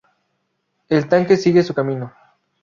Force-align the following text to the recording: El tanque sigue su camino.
El 0.89 1.07
tanque 1.07 1.37
sigue 1.37 1.61
su 1.61 1.75
camino. 1.75 2.11